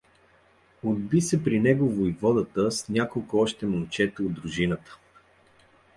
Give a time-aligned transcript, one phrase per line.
[0.85, 4.97] Отбил се при него войводата с няколко още момчета от дружината.